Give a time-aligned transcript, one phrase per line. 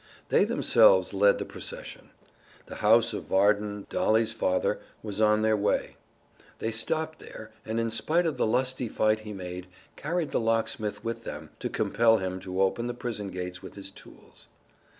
[0.29, 2.09] They themselves led the procession.
[2.65, 5.95] The house of Varden, Dolly's father, was on their way;
[6.57, 11.03] they stopped there, and, in spite of the lusty fight he made, carried the locksmith
[11.03, 14.47] with them to compel him to open the prison gates with his tools.